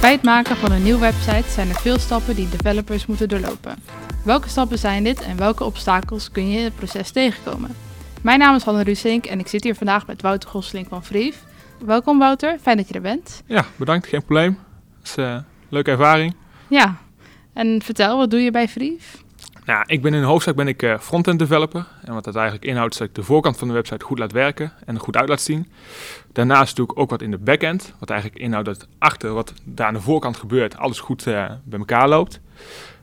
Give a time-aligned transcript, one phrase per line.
[0.00, 3.76] Bij het maken van een nieuwe website zijn er veel stappen die developers moeten doorlopen.
[4.24, 7.76] Welke stappen zijn dit en welke obstakels kun je in het proces tegenkomen?
[8.22, 11.42] Mijn naam is Hanne Rusink en ik zit hier vandaag met Wouter Gosselink van Vrief.
[11.84, 13.42] Welkom Wouter, fijn dat je er bent.
[13.46, 14.58] Ja, bedankt, geen probleem.
[14.98, 16.34] Dat is een leuke ervaring.
[16.68, 16.96] Ja,
[17.52, 19.22] en vertel, wat doe je bij Vrief?
[19.70, 21.86] Nou, ik ben in hoofdzaak ben ik uh, front-end developer.
[22.04, 24.32] En wat dat eigenlijk inhoudt is dat ik de voorkant van de website goed laat
[24.32, 25.66] werken en goed uit laat zien.
[26.32, 27.94] Daarnaast doe ik ook wat in de backend.
[27.98, 31.78] Wat eigenlijk inhoudt dat achter wat daar aan de voorkant gebeurt, alles goed uh, bij
[31.78, 32.40] elkaar loopt.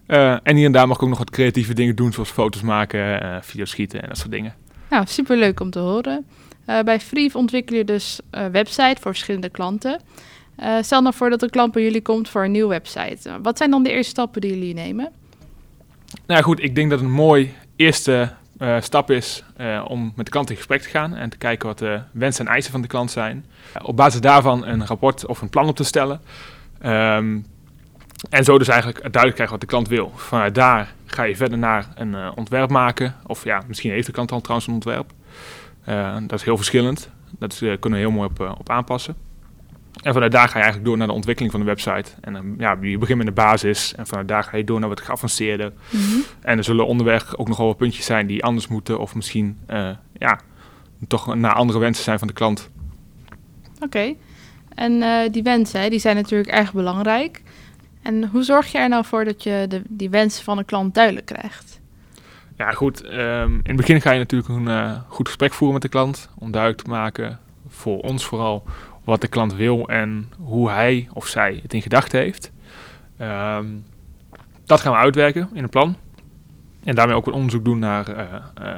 [0.07, 2.61] Uh, en hier en daar mag ik ook nog wat creatieve dingen doen, zoals foto's
[2.61, 4.53] maken, video's schieten en dat soort dingen.
[4.89, 6.25] Nou, superleuk om te horen.
[6.65, 10.01] bij Freef ontwikkel je dus een website voor verschillende klanten.
[10.81, 13.29] stel nou voor dat een klant bij jullie komt voor een nieuwe website.
[13.41, 15.11] Wat zijn dan de eerste stappen die jullie nemen?
[16.25, 20.31] Nou goed, ik denk dat een mooi eerste uh, stap is uh, om met de
[20.31, 22.87] klant in gesprek te gaan en te kijken wat de wensen en eisen van de
[22.87, 23.45] klant zijn.
[23.77, 26.21] Uh, op basis daarvan een rapport of een plan op te stellen.
[26.85, 27.45] Um,
[28.29, 30.11] en zo dus eigenlijk duidelijk krijgen wat de klant wil.
[30.15, 33.15] Vanuit daar ga je verder naar een ontwerp maken.
[33.25, 35.11] Of ja, misschien heeft de klant al trouwens een ontwerp.
[36.27, 37.09] dat is heel verschillend.
[37.39, 39.15] Dat kunnen we heel mooi op, op aanpassen.
[40.01, 42.11] En vanuit daar ga je eigenlijk door naar de ontwikkeling van de website.
[42.21, 44.89] En um, ja, je begint met de basis en vanuit daar ga je door naar
[44.89, 45.73] wat geavanceerder.
[45.89, 46.23] Mm -hmm.
[46.41, 49.57] En er zullen onderweg ook nog wel wat puntjes zijn die anders moeten of misschien
[49.69, 50.39] uh, ja,
[51.07, 52.69] toch naar andere wensen zijn van de klant.
[53.75, 54.17] Oké, okay.
[54.75, 57.41] en uh, die wensen die zijn natuurlijk erg belangrijk.
[58.01, 60.93] En hoe zorg je er nou voor dat je de, die wensen van een klant
[60.93, 61.79] duidelijk krijgt?
[62.55, 63.03] Ja, goed.
[63.05, 66.29] Um, in het begin ga je natuurlijk een uh, goed gesprek voeren met de klant.
[66.37, 68.63] Om duidelijk te maken, voor ons vooral,
[69.07, 72.51] wat de klant wil en hoe hij of zij het in gedachten heeft.
[73.21, 73.85] Um,
[74.65, 75.95] dat gaan we uitwerken in een plan.
[76.83, 78.17] En daarmee ook een onderzoek doen naar uh,
[78.61, 78.77] uh,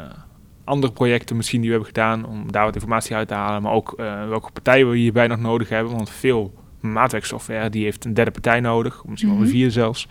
[0.63, 3.61] andere projecten misschien die we hebben gedaan, om daar wat informatie uit te halen.
[3.61, 5.95] Maar ook uh, welke partijen we hierbij nog nodig hebben.
[5.95, 9.43] Want veel maatwerksoftware die heeft een derde partij nodig, misschien mm -hmm.
[9.43, 10.07] wel een vierde zelfs.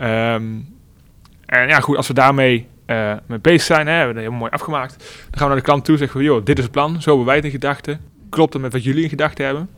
[0.00, 0.76] Um,
[1.46, 2.66] en ja, goed, als we daarmee
[3.26, 4.98] mee bezig zijn, hè, hebben we dat heel mooi afgemaakt.
[4.98, 7.02] Dan gaan we naar de klant toe en zeggen we, joh, dit is het plan,
[7.02, 9.68] zo hebben wij het in gedachten klopt het met wat jullie in gedachten hebben?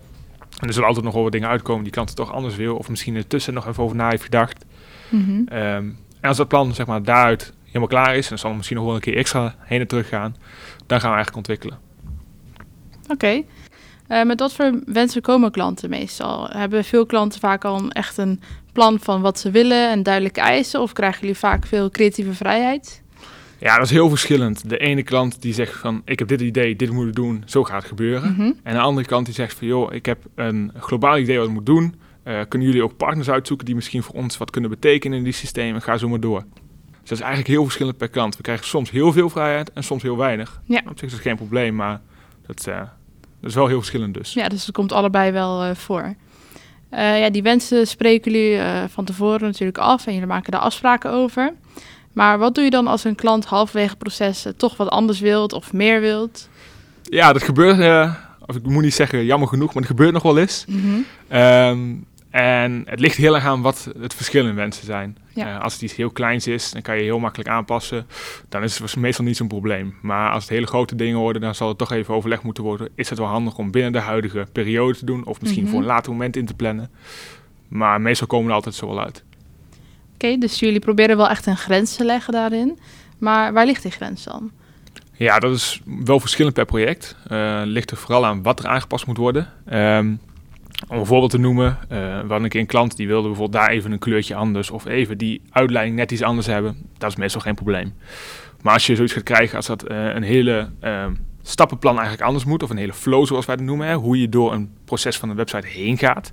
[0.59, 2.77] En er zullen altijd nog wel wat dingen uitkomen die klant toch anders wil.
[2.77, 4.65] Of misschien ertussen nog even over na heeft gedacht.
[5.09, 5.59] Mm -hmm.
[5.59, 8.56] um, en als dat plan zeg maar, daaruit helemaal klaar is, en dan zal er
[8.56, 10.37] misschien nog wel een keer extra heen en terug gaan,
[10.87, 11.78] dan gaan we eigenlijk ontwikkelen.
[13.03, 13.12] Oké.
[13.12, 13.47] Okay.
[14.09, 16.49] Uh, met wat voor wensen komen klanten meestal?
[16.49, 18.41] Hebben veel klanten vaak al echt een
[18.72, 20.81] plan van wat ze willen en duidelijke eisen?
[20.81, 23.03] Of krijgen jullie vaak veel creatieve vrijheid?
[23.60, 24.69] Ja, dat is heel verschillend.
[24.69, 27.65] De ene klant die zegt van, ik heb dit idee, dit moet ik doen, zo
[27.65, 28.31] gaat het gebeuren.
[28.31, 28.60] Mm -hmm.
[28.62, 31.53] En de andere kant die zegt van, joh, ik heb een globaal idee wat ik
[31.53, 31.94] moet doen.
[32.25, 35.32] Uh, kunnen jullie ook partners uitzoeken die misschien voor ons wat kunnen betekenen in die
[35.32, 35.82] systemen?
[35.82, 36.44] Ga zo maar door.
[36.91, 38.37] Dus dat is eigenlijk heel verschillend per klant.
[38.37, 40.60] We krijgen soms heel veel vrijheid en soms heel weinig.
[40.65, 40.82] Ja.
[40.88, 42.00] Op zich is dat geen probleem, maar
[42.47, 42.76] dat, uh,
[43.41, 44.32] dat is wel heel verschillend dus.
[44.32, 46.15] Ja, dus het komt allebei wel uh, voor.
[46.91, 51.54] ja, die wensen spreken jullie van tevoren natuurlijk af en jullie maken daar afspraken over.
[52.20, 55.53] Maar wat doe je dan als een klant halverwege het proces toch wat anders wilt
[55.53, 56.48] of meer wilt?
[57.03, 58.14] Ja, dat gebeurt, uh,
[58.47, 60.64] of ik moet niet zeggen jammer genoeg, maar het gebeurt nog wel eens.
[60.69, 61.38] Mm -hmm.
[61.41, 65.19] um, en het ligt heel erg aan wat het verschil in wensen zijn.
[65.34, 65.54] Ja.
[65.54, 68.06] Uh, als het iets heel kleins is, dan kan je heel makkelijk aanpassen.
[68.48, 69.94] Dan is het meestal niet zo'n probleem.
[70.02, 72.88] Maar als het hele grote dingen worden, dan zal het toch even overlegd moeten worden.
[72.94, 75.25] Is het wel handig om binnen de huidige periode te doen?
[75.25, 75.78] Of misschien mm -hmm.
[75.78, 76.91] voor een later moment in te plannen?
[77.69, 79.25] Maar meestal komen er altijd zo wel uit.
[80.20, 82.78] Dus jullie proberen wel echt een grens te leggen daarin.
[83.19, 84.50] Maar waar ligt die grens dan?
[85.12, 87.16] Ja, dat is wel verschillend per project.
[87.32, 89.48] Uh, ligt er vooral aan wat er aangepast moet worden.
[89.72, 90.20] Um,
[90.88, 93.70] om een voorbeeld te noemen, uh, we een keer een klant die wilde bijvoorbeeld daar
[93.70, 96.76] even een kleurtje anders of even die uitleiding net iets anders hebben.
[96.98, 97.94] Dat is meestal geen probleem.
[98.62, 101.06] Maar als je zoiets gaat krijgen als dat uh, een hele uh,
[101.42, 104.52] stappenplan eigenlijk anders moet, of een hele flow zoals wij het noemen, hoe je door
[104.52, 106.32] een proces van een website heen gaat.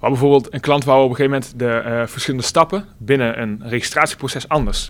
[0.00, 3.62] Maar bijvoorbeeld een klant wou op een gegeven moment de uh, verschillende stappen binnen een
[3.62, 4.88] registratieproces anders.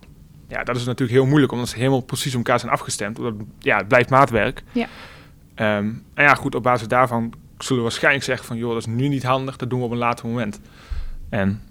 [0.48, 3.18] Ja, dat is natuurlijk heel moeilijk, omdat ze helemaal precies op elkaar zijn afgestemd.
[3.18, 4.62] Omdat, ja, het blijft maatwerk.
[4.72, 4.86] Ja.
[5.76, 8.56] Um, en ja, goed, op basis daarvan zullen we waarschijnlijk zeggen van...
[8.56, 10.60] joh, dat is nu niet handig, dat doen we op een later moment.
[11.28, 11.62] En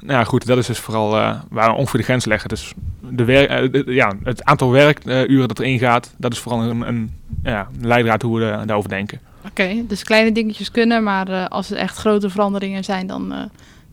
[0.00, 2.48] nou ja, goed, dat is dus vooral uh, waar we ongeveer de grens leggen.
[2.48, 2.72] Dus
[3.10, 6.88] de werk, uh, de, ja, het aantal werkuren dat erin gaat, dat is vooral een,
[6.88, 9.20] een ja, leidraad hoe we daarover denken.
[9.38, 13.32] Oké, okay, dus kleine dingetjes kunnen, maar uh, als er echt grote veranderingen zijn, dan,
[13.32, 13.42] uh,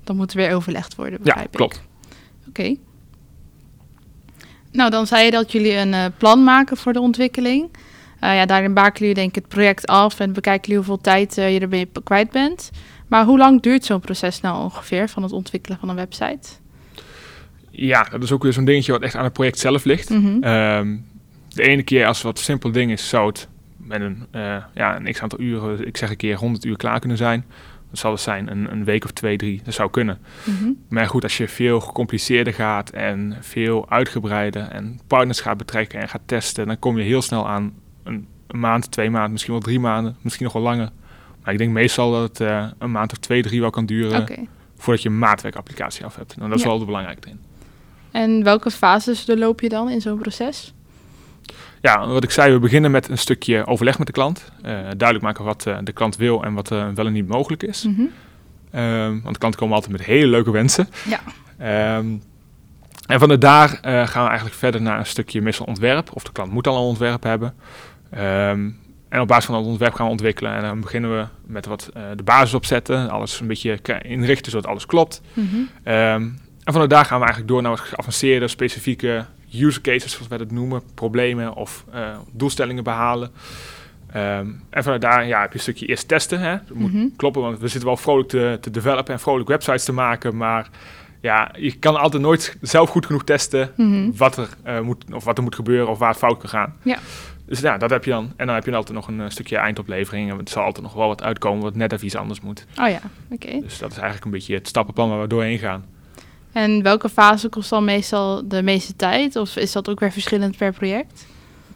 [0.03, 1.19] dan moet er weer overlegd worden.
[1.23, 1.81] Ja, klopt.
[2.39, 2.49] Oké.
[2.49, 2.79] Okay.
[4.71, 7.69] Nou, dan zei je dat jullie een uh, plan maken voor de ontwikkeling.
[8.19, 11.59] ja, daarin bakelen jullie denk ik het project af en bekijken jullie hoeveel tijd je
[11.59, 12.71] ermee kwijt bent.
[13.07, 16.49] Maar hoe lang duurt zo'n proces nou ongeveer van het ontwikkelen van een website?
[17.69, 20.09] Ja, dat is ook weer zo'n dingetje wat echt aan het project zelf ligt.
[20.09, 20.43] Mm -hmm.
[20.43, 21.05] um,
[21.49, 23.47] de ene keer als het wat simpel ding is, zou het
[23.85, 26.99] met een, uh, ja, een x aantal uren, ik zeg een keer 100 uur klaar
[26.99, 27.45] kunnen zijn.
[27.89, 29.61] Dat zal het zijn, een, een week of twee, drie.
[29.63, 30.17] Dat zou kunnen.
[30.43, 30.69] Mhm.
[30.89, 36.09] Maar goed, als je veel gecompliceerder gaat en veel uitgebreider en partners gaat betrekken en
[36.09, 37.73] gaat testen, dan kom je heel snel aan
[38.03, 40.89] een, een maand, twee maanden, misschien wel drie maanden, misschien nog wel langer.
[41.43, 44.47] Maar ik denk meestal dat het eh, een maand of twee, drie wel kan duren
[44.77, 46.33] voordat je een maatwerkapplicatie af hebt.
[46.33, 46.69] En dat is Ja.
[46.69, 47.39] wel de belangrijkste in.
[48.11, 50.73] En welke fases doorloop je dan in zo'n proces?
[51.85, 54.51] Ja, wat ik zei, we beginnen met een stukje overleg met de klant.
[54.61, 57.63] Eh, duidelijk maken wat eh, de klant wil en wat eh, wel en niet mogelijk
[57.63, 57.83] is.
[57.83, 58.01] Mhm.
[58.71, 60.89] Ehm, want de klanten komen altijd met hele leuke wensen.
[61.07, 61.19] Ja.
[61.57, 62.07] Ehm,
[63.05, 63.67] en vanuit daar
[64.07, 66.09] gaan we eigenlijk verder naar een stukje meestal ontwerp.
[66.13, 67.53] Of de klant moet al een ontwerp hebben.
[68.09, 68.69] Ehm,
[69.09, 70.53] en op basis van dat ontwerp gaan we ontwikkelen.
[70.53, 73.09] En dan beginnen we met wat de basis opzetten.
[73.09, 75.21] Alles een beetje inrichten zodat alles klopt.
[75.33, 75.55] Mhm.
[75.83, 79.25] En vanuit daar gaan we eigenlijk door naar wat geavanceerde, specifieke
[79.63, 80.81] use cases, zoals wij dat noemen.
[80.93, 83.31] Problemen of eh, doelstellingen behalen.
[84.11, 86.39] Ehm, en vanuit daar ja, heb je een stukje eerst testen.
[86.39, 86.51] Hè?
[86.67, 87.05] Dat moet Mhm.
[87.15, 90.37] kloppen, want we zitten wel vrolijk te, te developen en vrolijk websites te maken.
[90.37, 90.69] Maar
[91.21, 94.11] ja, je kan altijd nooit zelf goed genoeg testen Mhm.
[94.15, 96.75] wat er, eh, moet, of wat er moet gebeuren of waar het fout kan gaan.
[96.83, 96.97] Ja.
[97.45, 98.33] Dus ja, dat heb je dan.
[98.35, 100.31] En dan heb je altijd nog een eh, stukje eindoplevering.
[100.31, 102.65] En het zal altijd nog wel wat uitkomen wat net even iets anders moet.
[102.81, 102.99] Oh ja,
[103.29, 103.59] oké.
[103.61, 105.85] Dus dat is eigenlijk een beetje het stappenplan waar we doorheen gaan.
[106.55, 109.35] En welke fase kost dan meestal de meeste tijd?
[109.35, 111.25] Of is dat ook weer verschillend per project?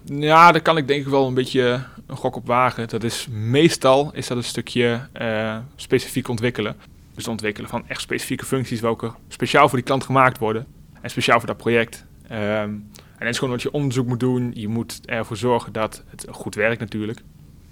[0.03, 2.87] Ja, daar kan ik denk ik wel een beetje een gok op wagen.
[2.87, 6.75] Dat is meestal is dat een stukje eh, specifiek ontwikkelen.
[7.15, 10.65] Dus ontwikkelen van echt specifieke functies welke speciaal voor die klant gemaakt worden.
[11.01, 12.05] En speciaal voor dat project.
[12.27, 12.85] Ehm, en
[13.19, 14.51] dat is gewoon wat je onderzoek moet doen.
[14.55, 17.21] Je moet ervoor zorgen dat het goed werkt natuurlijk.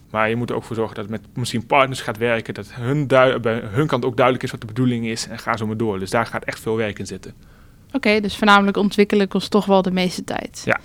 [0.09, 2.53] Maar je moet er ook voor zorgen dat het met misschien partners gaat werken.
[2.53, 5.27] Dat hun bij hun kant ook duidelijk is wat de bedoeling is.
[5.27, 5.99] En ga zo maar door.
[5.99, 7.33] Dus daar gaat echt veel werk in zitten.
[7.91, 10.61] Oké, dus voornamelijk ontwikkelen kost toch wel de meeste tijd.
[10.65, 10.79] Ja.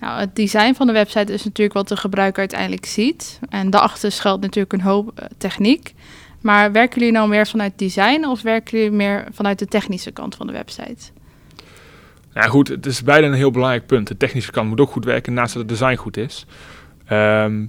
[0.00, 3.38] Nou, het design van de website is natuurlijk wat de gebruiker uiteindelijk ziet.
[3.48, 5.94] En daarachter schuilt natuurlijk een hoop eh, techniek.
[6.40, 10.34] Maar werken jullie nou meer vanuit design of werken jullie meer vanuit de technische kant
[10.34, 11.10] van de website?
[12.34, 14.08] Nou goed, het is beide een heel belangrijk punt.
[14.08, 16.46] De technische kant moet ook goed werken naast dat het design goed is.
[17.08, 17.66] Ehm,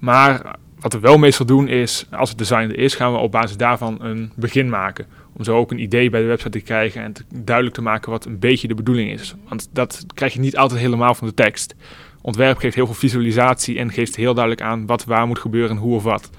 [0.00, 3.32] maar wat we wel meestal doen is, als het design er is, gaan we op
[3.32, 5.06] basis daarvan een begin maken.
[5.32, 8.10] Om zo ook een idee bij de website te krijgen en te, duidelijk te maken
[8.10, 9.34] wat een beetje de bedoeling is.
[9.48, 11.74] Want dat krijg je niet altijd helemaal van de tekst.
[12.20, 15.82] Ontwerp geeft heel veel visualisatie en geeft heel duidelijk aan wat waar moet gebeuren en
[15.82, 16.30] hoe of wat.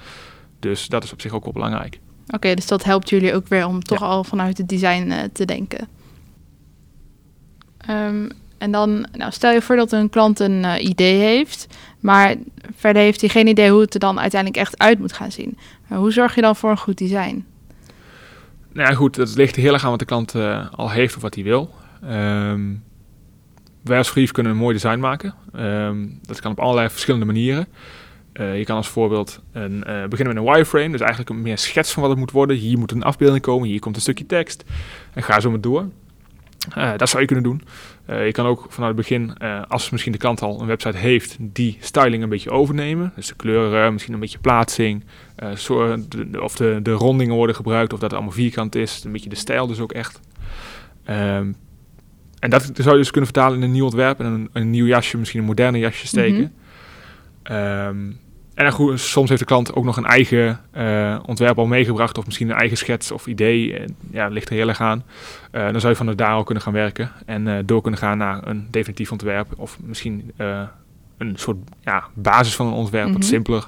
[0.60, 2.00] Dus dat is op zich ook wel belangrijk.
[2.28, 5.46] Oké, dus dat helpt jullie ook weer om toch al vanuit het design eh, te
[5.46, 5.88] denken.
[7.78, 11.68] Ehm, en dan, nou, stel je voor dat een klant een eh, idee heeft,
[12.04, 12.36] maar
[12.76, 15.58] verder heeft hij geen idee hoe het er dan uiteindelijk echt uit moet gaan zien.
[15.88, 17.46] Hoe zorg je dan voor een goed design?
[18.72, 21.22] Nou ja, goed, dat ligt heel erg aan wat de klant eh, al heeft of
[21.22, 21.74] wat hij wil.
[22.08, 22.62] Ehm
[23.84, 25.34] wij als Brief kunnen een mooi design maken.
[25.54, 27.68] Ehm, dat kan op allerlei verschillende manieren.
[28.34, 31.58] Eh, je kan als voorbeeld een, eh, beginnen met een wireframe, dus eigenlijk een meer
[31.58, 32.56] schets van wat het moet worden.
[32.56, 34.64] Hier moet een afbeelding komen, hier komt een stukje tekst.
[35.14, 35.90] En ga zo maar door.
[36.98, 37.62] Dat zou je kunnen doen.
[38.06, 40.98] Eh, je kan ook vanuit het begin, eh, als misschien de klant al een website
[40.98, 43.12] heeft, die styling een beetje overnemen.
[43.16, 45.04] Dus de kleuren, misschien een beetje plaatsing,
[45.36, 45.50] eh,
[46.10, 49.04] de- of de, de rondingen worden gebruikt, of dat het allemaal vierkant is.
[49.04, 50.20] Een beetje de stijl dus ook echt.
[51.04, 51.52] Ehm,
[52.40, 54.86] en dat zou je dus kunnen vertalen in een nieuw ontwerp en een, een nieuw
[54.86, 56.54] jasje, misschien een moderne jasje steken.
[57.44, 58.12] Ehm,
[58.56, 62.26] en goed, soms heeft de klant ook nog een eigen eh, ontwerp al meegebracht, of
[62.26, 63.78] misschien een eigen schets of idee.
[63.78, 65.04] Eh, ja, dat ligt er heel erg aan.
[65.52, 68.18] Eh, dan zou je vanuit daar al kunnen gaan werken en eh, door kunnen gaan
[68.18, 70.32] naar een definitief ontwerp, of misschien
[71.18, 73.28] een soort ja, basis van een ontwerp, wat Mhm.
[73.28, 73.68] simpeler,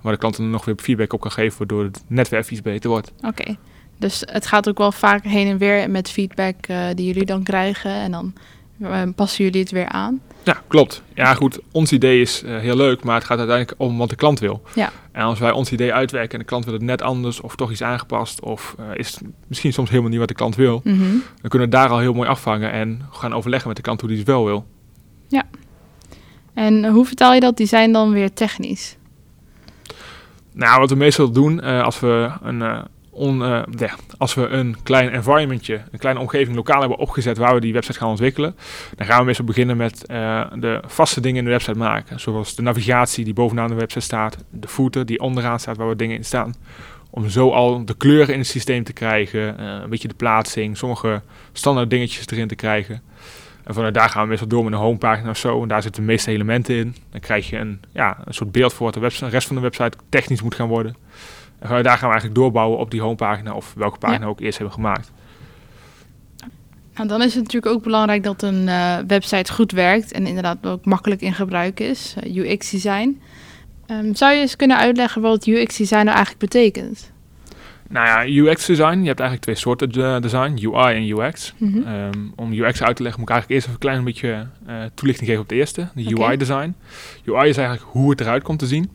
[0.00, 2.52] waar de klant dan nog weer feedback op kan geven, waardoor het net weer even
[2.52, 3.12] iets beter wordt.
[3.26, 3.56] Oké,
[3.98, 6.56] dus het gaat ook wel vaak heen en weer met feedback
[6.94, 8.32] die jullie dan krijgen en dan
[9.14, 10.20] passen jullie het weer aan.
[10.44, 11.02] Ja, klopt.
[11.14, 11.58] Ja, goed.
[11.72, 14.62] Ons idee is eh, heel leuk, maar het gaat uiteindelijk om wat de klant wil.
[14.74, 14.90] Ja.
[15.12, 17.70] En als wij ons idee uitwerken en de klant wil het net anders of toch
[17.70, 21.00] iets aangepast of eh, is misschien soms helemaal niet wat de klant wil, Mhm.
[21.40, 24.08] dan kunnen we daar al heel mooi afvangen en gaan overleggen met de klant hoe
[24.08, 24.66] die het wel wil.
[26.54, 28.96] En hoe vertaal je dat design dan weer technisch?
[30.52, 32.62] Nou, wat we meestal doen eh, als we een
[33.22, 37.60] on, eh, als we een klein environmentje, een kleine omgeving lokaal hebben opgezet waar we
[37.60, 38.56] die website gaan ontwikkelen,
[38.96, 42.20] dan gaan we meestal beginnen met eh, de vaste dingen in de website maken.
[42.20, 45.96] Zoals de navigatie die bovenaan de website staat, de footer die onderaan staat waar we
[45.96, 46.54] dingen in staan.
[47.10, 50.76] Om zo al de kleuren in het systeem te krijgen, eh, een beetje de plaatsing,
[50.76, 53.02] sommige standaard dingetjes erin te krijgen.
[53.64, 55.62] En vanuit daar gaan we meestal door met een homepagina of zo.
[55.62, 56.96] En daar zitten de meeste elementen in.
[57.10, 59.56] Dan krijg je een, ja, een soort beeld voor wat de, website, de rest van
[59.56, 60.96] de website technisch moet gaan worden.
[61.62, 64.58] En daar gaan we eigenlijk doorbouwen op die homepagina of welke pagina we ook eerst
[64.58, 65.12] hebben gemaakt.
[66.94, 70.66] Nou, dan is het natuurlijk ook belangrijk dat een eh, website goed werkt en inderdaad
[70.66, 73.20] ook makkelijk in gebruik is, eh, UX-design.
[73.86, 77.10] Ehm, zou je eens kunnen uitleggen wat UX design nou eigenlijk betekent?
[77.88, 81.54] Nou ja, UX design, je hebt eigenlijk twee soorten de- design, UI en UX.
[81.56, 81.82] Mhm.
[81.82, 84.76] Ehm, om UX uit te leggen moet ik eigenlijk eerst even een klein beetje eh,
[84.94, 86.22] toelichting geven op de eerste, de Oké.
[86.24, 86.74] UI design.
[87.24, 88.90] UI is eigenlijk hoe het eruit komt te zien.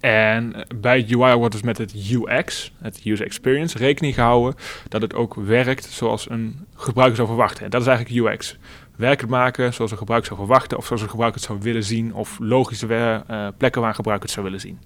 [0.00, 4.54] En bij het UI wordt dus met het UX, het user experience, rekening gehouden
[4.88, 7.64] dat het ook werkt zoals een gebruiker zou verwachten.
[7.64, 8.58] En dat is eigenlijk UX.
[8.96, 12.14] Werk maken zoals een gebruiker zou verwachten of zoals een gebruiker het zou willen zien
[12.14, 12.86] of logische
[13.26, 14.78] eh, plekken waar een gebruiker het zou willen zien.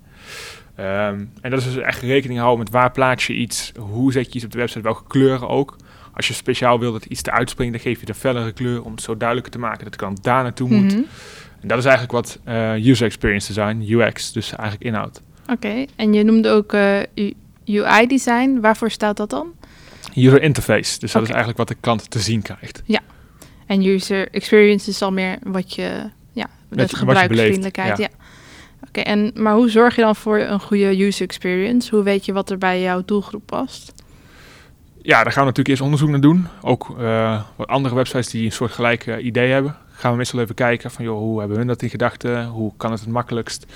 [0.74, 4.26] Ehm, en dat is dus echt rekening houden met waar plaats je iets, hoe zet
[4.26, 5.76] je iets op de website, welke kleuren ook.
[6.14, 8.92] Als je speciaal wil dat iets eruit springt, dan geef je de fellere kleur om
[8.92, 10.92] het zo duidelijker te maken dat de klant daar naartoe moet.
[10.92, 11.02] Mhm.
[11.62, 15.22] En dat is eigenlijk wat eh, user experience design, UX, dus eigenlijk inhoudt.
[15.46, 17.00] Oké, en je noemde ook eh,
[17.64, 18.58] UI design.
[18.60, 19.52] Waarvoor staat dat dan?
[20.14, 22.82] User interface, dus dat is eigenlijk wat de klant te zien krijgt.
[23.66, 27.96] En user experience is al meer wat je, ja, je gebruikersvriendelijkheid.
[27.96, 28.20] beleeft, Ja.
[28.88, 31.94] Oké, en maar hoe zorg je dan voor een goede user experience?
[31.94, 33.92] Hoe weet je wat er bij jouw doelgroep past?
[35.02, 36.46] Ja, daar gaan we natuurlijk eerst onderzoek naar doen.
[36.62, 39.76] Ook eh, wat andere websites die een soort gelijk eh, idee hebben.
[40.02, 42.46] Gaan we meestal even kijken van, joh, hoe hebben hun dat in gedachten?
[42.46, 43.66] Hoe kan het het makkelijkst?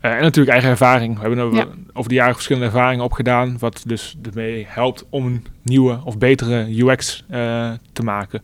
[0.00, 1.14] Eh, en natuurlijk eigen ervaring.
[1.14, 1.66] We hebben er Ja.
[1.92, 3.58] over de jaren verschillende ervaringen opgedaan.
[3.58, 8.42] Wat dus ermee helpt om een nieuwe of betere UX eh, te maken.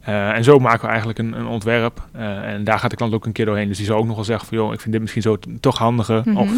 [0.00, 2.02] Eh, en zo maken we eigenlijk een, een ontwerp.
[2.12, 3.68] En daar gaat de klant ook een keer doorheen.
[3.68, 5.78] Dus die zal ook nog wel zeggen van, joh, ik vind dit misschien zo toch
[5.78, 6.22] handiger.
[6.24, 6.36] Mhm.
[6.36, 6.50] Of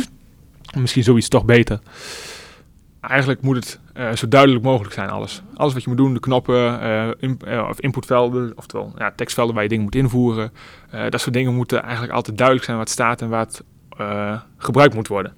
[0.79, 1.79] misschien zoiets toch beter.
[3.01, 5.43] Eigenlijk moet het eh, zo duidelijk mogelijk zijn, alles.
[5.55, 7.09] Alles wat je moet doen, de knoppen, eh,
[7.59, 10.53] eh, of inputvelden, oftewel ja, tekstvelden waar je dingen moet invoeren.
[11.11, 13.63] dat soort dingen moeten eigenlijk altijd duidelijk zijn het staat en waar het
[14.57, 15.35] gebruikt moet worden.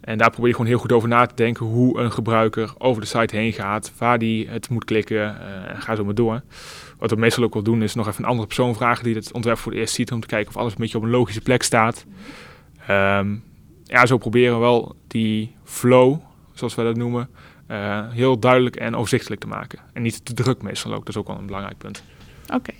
[0.00, 3.02] En daar probeer je gewoon heel goed over na te denken hoe een gebruiker over
[3.02, 6.42] de site heen gaat, waar die het moet klikken en ga zo maar door.
[6.98, 9.32] Wat we meestal ook wel doen is nog even een andere persoon vragen die het
[9.32, 11.40] ontwerp voor het eerst ziet om te kijken of alles een beetje op een logische
[11.40, 12.04] plek staat.
[12.86, 13.34] Ehm,
[13.84, 16.18] ja, zo proberen we wel die flow,
[16.54, 17.28] zoals we dat noemen,
[17.66, 19.78] eh, heel duidelijk en overzichtelijk te maken.
[19.92, 22.02] En niet te druk meestal ook, dat is ook wel een belangrijk punt.
[22.52, 22.72] Oké.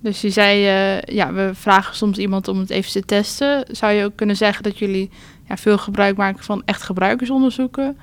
[0.00, 3.64] Dus je zei, eh, ja, we vragen soms iemand om het even te testen.
[3.70, 5.10] Zou je ook kunnen zeggen dat jullie
[5.48, 7.96] ja, veel gebruik maken van echt gebruikersonderzoeken?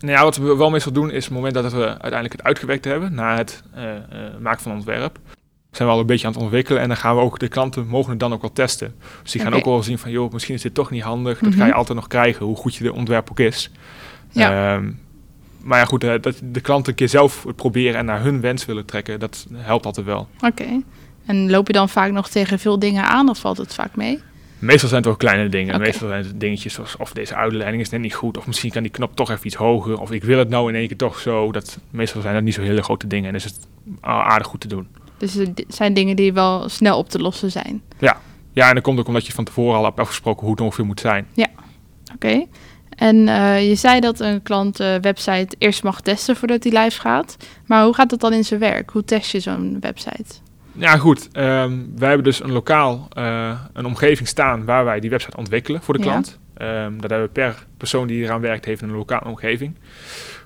[0.00, 2.42] Nou ja, wat we wel meestal doen is op het moment dat we uiteindelijk het
[2.42, 3.84] uitgewerkt hebben, na het eh,
[4.40, 5.18] maken van ontwerp,
[5.72, 7.86] zijn we al een beetje aan het ontwikkelen en dan gaan we ook de klanten
[7.86, 8.94] mogen het dan ook wel testen.
[9.22, 11.38] Dus die gaan ook wel zien van, joh, misschien is dit toch niet handig.
[11.38, 11.58] Dat Mhm.
[11.58, 13.70] ga je altijd nog krijgen, hoe goed je de ontwerp ook is.
[14.30, 14.74] Ja.
[14.74, 14.90] Ehm,
[15.60, 18.40] maar ja, goed, eh, dat de klanten een keer zelf het proberen en naar hun
[18.40, 20.28] wens willen trekken, dat helpt altijd wel.
[20.40, 20.82] Oké.
[21.26, 24.20] En loop je dan vaak nog tegen veel dingen aan of valt het vaak mee?
[24.58, 25.80] Meestal zijn het ook kleine dingen.
[25.80, 28.38] Meestal zijn het dingetjes zoals of deze uitleiding is net niet goed.
[28.38, 30.00] Of misschien kan die knop toch even iets hoger.
[30.00, 31.52] Of ik wil het nou in één keer toch zo.
[31.52, 33.28] Dat, meestal zijn dat niet zo hele grote dingen.
[33.28, 33.56] En is het
[34.00, 34.86] aardig goed te doen.
[35.22, 37.82] Dus het zijn dingen die wel snel op te lossen zijn.
[38.54, 40.84] Ja, en dat komt ook omdat je van tevoren al hebt afgesproken hoe het ongeveer
[40.86, 41.26] moet zijn.
[42.14, 42.44] Oké.
[42.96, 47.00] En eh, je zei dat een klant de website eerst mag testen voordat hij live
[47.00, 47.36] gaat.
[47.66, 48.90] Maar hoe gaat dat dan in zijn werk?
[48.90, 50.24] Hoe test je zo'n website?
[50.72, 51.28] Ja, goed.
[51.32, 55.82] ehm, wij hebben dus een lokaal, eh, een omgeving staan waar wij die website ontwikkelen
[55.82, 56.10] voor de Ja.
[56.10, 56.38] klant.
[56.54, 59.74] Ehm, dat hebben we per persoon die eraan werkt, heeft een lokale omgeving.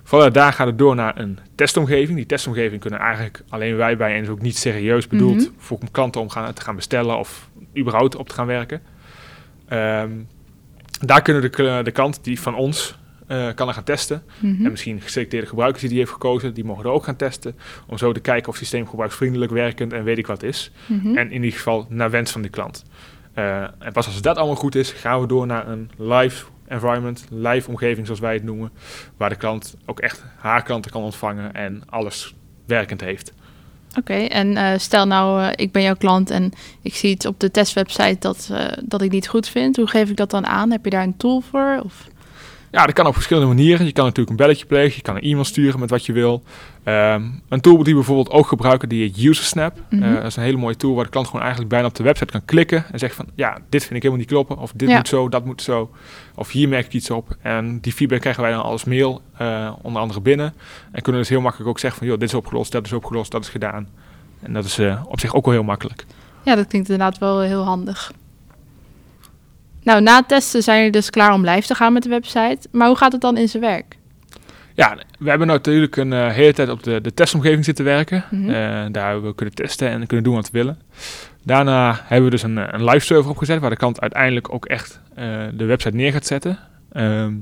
[0.07, 2.17] Vanuit daar gaat het door naar een testomgeving.
[2.17, 5.49] Die testomgeving kunnen eigenlijk alleen wij bij en is ook niet serieus bedoeld Mhm.
[5.57, 8.81] voor klanten om gaan, te gaan bestellen of überhaupt op te gaan werken.
[9.67, 10.11] Ehm,
[10.99, 12.97] daar kunnen de, de klant die van ons
[13.27, 14.23] eh, kan er gaan testen.
[14.39, 14.65] Mhm.
[14.65, 17.55] En misschien geselecteerde gebruikers die die heeft gekozen, die mogen er ook gaan testen.
[17.87, 20.71] Om zo te kijken of het systeem gebruiksvriendelijk werkend en weet ik wat is.
[20.85, 21.17] Mhm.
[21.17, 22.83] En in ieder geval naar wens van die klant.
[23.33, 27.25] Eh, en pas als dat allemaal goed is, gaan we door naar een live environment,
[27.29, 28.71] live omgeving zoals wij het noemen.
[29.17, 33.33] Waar de klant ook echt haar klanten kan ontvangen en alles werkend heeft.
[33.97, 37.39] Oké, en eh, stel nou, eh, ik ben jouw klant en ik zie iets op
[37.39, 39.75] de testwebsite dat, eh, dat ik niet goed vind.
[39.75, 40.71] Hoe geef ik dat dan aan?
[40.71, 41.81] Heb je daar een tool voor?
[41.83, 42.07] Of...
[42.77, 43.85] Ja, dat kan op verschillende manieren.
[43.85, 46.43] Je kan natuurlijk een belletje plegen, je kan een e-mail sturen met wat je wil.
[46.83, 49.77] Ehm, een tool die we bijvoorbeeld ook gebruiken, die heet UserSnap.
[49.89, 52.03] Eh, dat is een hele mooie tool waar de klant gewoon eigenlijk bijna op de
[52.03, 54.89] website kan klikken en zegt van, ja, dit vind ik helemaal niet kloppen, of dit
[54.89, 54.95] Ja.
[54.97, 55.91] moet zo, dat moet zo,
[56.35, 57.35] of hier merk ik iets op.
[57.41, 60.53] En die feedback krijgen wij dan als mail, eh, onder andere binnen.
[60.91, 63.31] En kunnen dus heel makkelijk ook zeggen van, joh, dit is opgelost, dat is opgelost,
[63.31, 63.87] dat is gedaan.
[64.41, 66.05] En dat is eh, op zich ook wel heel makkelijk.
[66.43, 68.11] Ja, dat klinkt inderdaad wel heel handig.
[69.87, 72.57] Nou, na het testen zijn jullie dus klaar om live te gaan met de website.
[72.71, 73.97] Maar hoe gaat het dan in zijn werk?
[74.73, 78.25] Ja, we hebben natuurlijk een eh, hele tijd op de, de testomgeving zitten werken.
[78.31, 78.49] Mhm.
[78.49, 80.79] Eh, daar hebben we kunnen testen en kunnen doen wat we willen.
[81.43, 84.65] Daarna hebben we dus een, eh, een live server opgezet waar de klant uiteindelijk ook
[84.65, 84.99] echt
[85.53, 86.59] de website neer gaat zetten.
[86.91, 87.33] Ehm,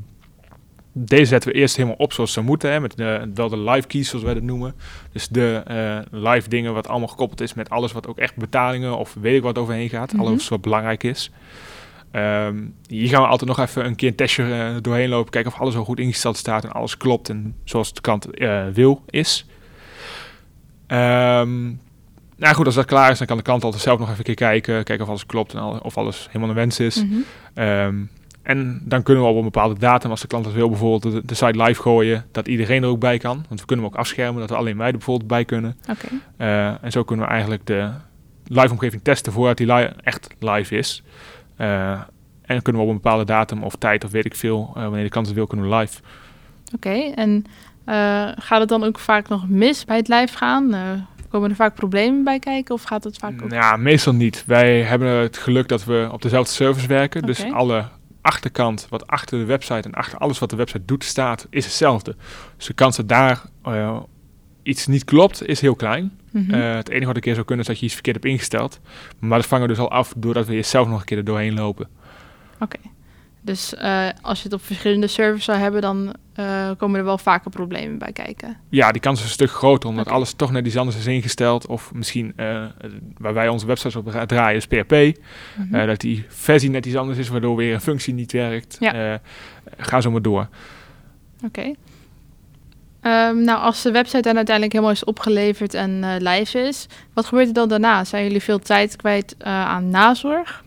[0.92, 3.88] deze zetten we eerst helemaal op zoals ze moeten, hè, met de, wel de live
[3.88, 4.76] keys zoals wij dat noemen.
[5.12, 5.64] Dus de
[6.12, 9.44] live dingen wat allemaal gekoppeld is met alles wat ook echt betalingen of weet ik
[9.44, 10.14] wat overheen gaat.
[10.14, 10.22] Mhm.
[10.22, 11.32] Alles wat belangrijk is.
[12.12, 15.52] Ehm, hier gaan we altijd nog even een keer een testje uh, doorheen lopen, kijken
[15.52, 18.28] of alles zo goed ingesteld staat en alles klopt en zoals de klant
[18.74, 19.46] wil is.
[20.88, 21.80] Um,
[22.38, 24.26] nou goed, als dat klaar is, dan kan de klant altijd zelf nog even een
[24.26, 24.84] keer kijken.
[24.84, 27.04] Kijken of alles klopt en of alles helemaal een wens is.
[27.04, 27.14] Mhm.
[27.54, 27.96] Ehm,
[28.44, 31.36] en dan kunnen we op een bepaalde datum, als de klant dat wil, bijvoorbeeld de,
[31.36, 33.46] site live gooien, dat iedereen er ook bij kan.
[33.48, 35.78] Want we kunnen hem ook afschermen, dat er alleen wij er bijvoorbeeld bij kunnen.
[35.82, 36.20] Okay.
[36.38, 37.90] Uh, en zo kunnen we eigenlijk de
[38.48, 41.04] live omgeving testen voordat die li echt live is.
[41.58, 42.02] Uh,
[42.42, 45.04] en kunnen we op een bepaalde datum of tijd of weet ik veel, uh, wanneer
[45.04, 46.00] de klant het wil, kunnen we live.
[46.76, 47.46] Oké, en
[48.36, 50.76] gaat het dan ook vaak nog mis bij het live gaan?
[51.30, 53.52] Komen er vaak problemen bij kijken of gaat het vaak ook?
[53.52, 54.44] Ja, meestal niet.
[54.46, 57.22] Wij hebben het geluk dat we op dezelfde servers werken.
[57.22, 57.86] Dus alle
[58.22, 62.16] achterkant, wat achter de website en achter alles wat de website doet staat, is hetzelfde.
[62.58, 64.00] Dus de kans dat daar uh,
[64.66, 66.12] iets niet klopt, is heel klein.
[66.32, 68.80] Mm het enige wat een keer zou kunnen is dat je iets verkeerd hebt ingesteld.
[69.20, 71.54] Maar dat vangen we dus al af doordat we jezelf nog een keer er doorheen
[71.54, 71.88] lopen.
[72.60, 72.78] Oké.
[73.42, 77.18] Dus uh, als je het op verschillende servers zou hebben, dan uh, komen er wel
[77.18, 78.58] vaker problemen bij kijken.
[78.70, 81.68] Ja, die kans is een stuk groter, omdat alles toch net iets anders is ingesteld.
[81.68, 82.66] Of misschien uh,
[83.18, 84.92] waar wij onze websites op draaien is PHP.
[84.92, 85.14] Mm
[85.72, 85.88] -hmm.
[85.88, 88.78] dat die versie net iets anders is, waardoor weer een functie niet werkt.
[88.80, 89.22] Ja.
[89.78, 90.48] ga zo maar door.
[91.36, 91.46] Oké.
[91.46, 91.76] Okay.
[93.06, 97.48] Um, nou, als de website dan uiteindelijk helemaal is opgeleverd en live is, wat gebeurt
[97.48, 98.04] er dan daarna?
[98.04, 100.64] Zijn jullie veel tijd kwijt aan nazorg?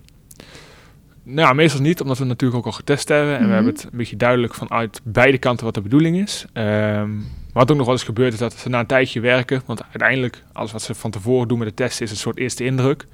[1.31, 3.33] Nou, meestal niet, omdat we natuurlijk ook al getest hebben.
[3.33, 3.55] En we mhm.
[3.55, 6.45] hebben het een beetje duidelijk vanuit beide kanten wat de bedoeling is.
[6.53, 9.63] Um, wat ook nog wel eens gebeurt, is dat ze na een tijdje werken.
[9.67, 12.65] Want uiteindelijk, alles wat ze van tevoren doen met de test, is een soort eerste
[12.65, 13.05] indruk.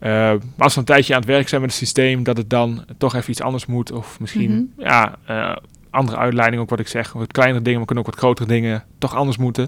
[0.00, 2.50] Uh, maar als ze een tijdje aan het werk zijn met het systeem, dat het
[2.50, 3.92] dan toch even iets anders moet.
[3.92, 4.88] Of misschien, mhm.
[4.88, 5.56] ja, uh,
[5.94, 7.12] andere uitleiding ook wat ik zeg.
[7.12, 9.64] Wat kleinere dingen, maar kunnen ook wat grotere dingen toch anders moeten.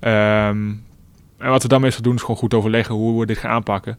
[0.00, 0.84] Um,
[1.38, 3.98] en wat we dan meestal doen, is gewoon goed overleggen hoe we dit gaan aanpakken.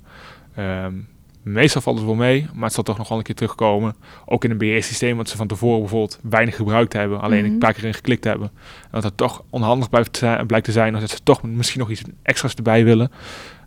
[0.59, 1.07] Um,
[1.45, 3.95] Meestal valt het wel mee, maar het zal toch nog wel een keer terugkomen.
[4.25, 7.21] Ook in een beheersysteem wat ze van tevoren bijvoorbeeld weinig gebruikt hebben.
[7.21, 7.59] Alleen een mhm.
[7.59, 8.51] paar keer in geklikt hebben.
[8.81, 10.95] En dat het toch onhandig blijft, blijkt te zijn.
[10.95, 13.11] Of dat ze toch misschien nog iets extra's erbij willen.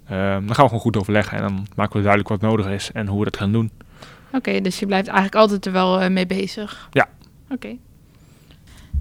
[0.09, 1.37] Ehm, dan gaan we gewoon goed overleggen.
[1.37, 3.70] En dan maken we duidelijk wat nodig is en hoe we dat gaan doen.
[4.33, 6.88] Oké, dus je blijft eigenlijk altijd er wel uh, mee bezig.
[6.92, 7.09] Ja.
[7.51, 7.77] Oké.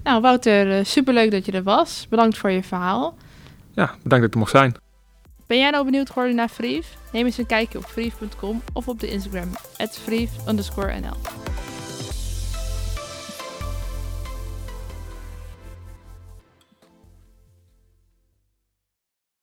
[0.02, 2.06] Nou, Wouter, uh, superleuk dat je er was.
[2.10, 3.16] Bedankt voor je verhaal.
[3.74, 4.74] Ja, bedankt dat ik er mocht zijn.
[5.46, 6.96] Ben jij nou benieuwd geworden naar Vrief?
[7.12, 11.16] Neem eens een kijkje op vrief.com of op de Instagram, @vrief_nl.